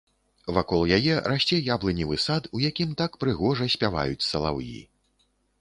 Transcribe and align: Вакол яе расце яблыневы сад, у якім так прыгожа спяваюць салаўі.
Вакол 0.57 0.81
яе 0.97 1.17
расце 1.31 1.59
яблыневы 1.75 2.17
сад, 2.25 2.49
у 2.57 2.63
якім 2.69 2.97
так 3.03 3.21
прыгожа 3.25 3.71
спяваюць 3.77 4.27
салаўі. 4.33 4.81